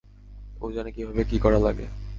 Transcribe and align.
ও 0.61 0.65
জানে 0.71 0.89
কীভাবে 0.91 1.21
কী 1.23 1.37
করা 1.39 1.59
লাগে। 1.59 1.85